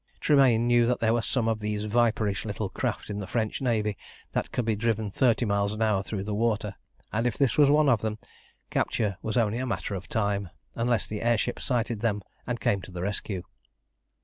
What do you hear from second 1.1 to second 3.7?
were some of these viperish little craft in the French